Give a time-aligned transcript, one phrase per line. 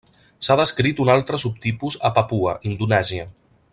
[0.45, 3.29] S'ha descrit un altre subtipus a Papua, Indonèsia.